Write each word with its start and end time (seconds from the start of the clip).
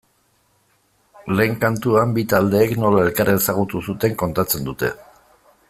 Lehen 1.39 1.53
kantuan 1.65 2.15
bi 2.15 2.23
taldeek 2.33 2.73
nola 2.85 3.05
elkar 3.09 3.31
ezagutu 3.35 3.83
zuten 3.91 4.17
kontatzen 4.23 4.67
dute. 4.71 4.95